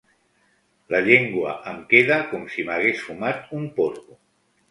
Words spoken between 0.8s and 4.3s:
La llengua em queda com si m'hagués fumat un porro.